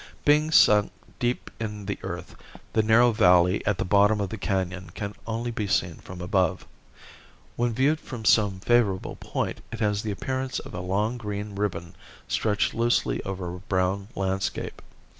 Being 0.25 0.49
sunk 0.49 0.91
deep 1.19 1.51
in 1.59 1.85
the 1.85 1.99
earth 2.01 2.35
the 2.73 2.81
narrow 2.81 3.11
valley 3.11 3.63
at 3.67 3.77
the 3.77 3.85
bottom 3.85 4.19
of 4.19 4.29
the 4.29 4.37
canon 4.39 4.89
can 4.95 5.13
only 5.27 5.51
be 5.51 5.67
seen 5.67 5.97
from 5.97 6.21
above. 6.21 6.65
When 7.55 7.71
viewed 7.73 7.99
from 7.99 8.25
some 8.25 8.61
favorable 8.61 9.17
point 9.17 9.61
it 9.71 9.79
has 9.79 10.01
the 10.01 10.09
appearance 10.09 10.57
of 10.57 10.73
a 10.73 10.79
long 10.79 11.19
green 11.19 11.53
ribbon 11.53 11.95
stretched 12.27 12.73
loosely 12.73 13.23
over 13.25 13.53
a 13.53 13.59
brown 13.59 14.07
landscape. 14.15 14.81